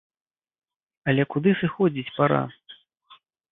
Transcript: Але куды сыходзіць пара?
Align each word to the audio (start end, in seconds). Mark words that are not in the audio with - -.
Але 1.13 1.27
куды 1.35 1.53
сыходзіць 1.61 2.13
пара? 2.19 2.43